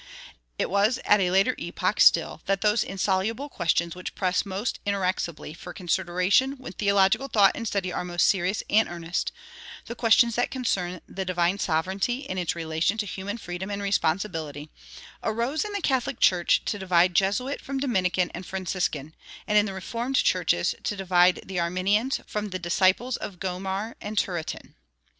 It 0.57 0.71
was 0.71 0.97
at 1.05 1.19
a 1.19 1.29
later 1.29 1.53
epoch 1.59 1.99
still 1.99 2.41
that 2.47 2.61
those 2.61 2.83
insoluble 2.83 3.49
questions 3.49 3.93
which 3.93 4.15
press 4.15 4.47
most 4.47 4.79
inexorably 4.83 5.53
for 5.53 5.73
consideration 5.75 6.53
when 6.53 6.73
theological 6.73 7.27
thought 7.27 7.51
and 7.53 7.67
study 7.67 7.93
are 7.93 8.03
most 8.03 8.25
serious 8.25 8.63
and 8.67 8.89
earnest 8.89 9.31
the 9.85 9.93
questions 9.93 10.33
that 10.33 10.49
concern 10.49 11.01
the 11.07 11.23
divine 11.23 11.59
sovereignty 11.59 12.21
in 12.21 12.39
its 12.39 12.55
relation 12.55 12.97
to 12.97 13.05
human 13.05 13.37
freedom 13.37 13.69
and 13.69 13.83
responsibility 13.83 14.71
arose 15.21 15.63
in 15.63 15.71
the 15.73 15.81
Catholic 15.83 16.19
Church 16.19 16.63
to 16.65 16.79
divide 16.79 17.13
Jesuit 17.13 17.61
from 17.61 17.77
Dominican 17.79 18.31
and 18.33 18.43
Franciscan, 18.43 19.13
and 19.45 19.55
in 19.55 19.67
the 19.67 19.73
Reformed 19.73 20.15
churches 20.15 20.73
to 20.81 20.95
divide 20.95 21.41
the 21.45 21.59
Arminians 21.59 22.21
from 22.25 22.49
the 22.49 22.57
disciples 22.57 23.17
of 23.17 23.37
Gomar 23.39 23.95
and 24.01 24.17
Turretin. 24.17 24.73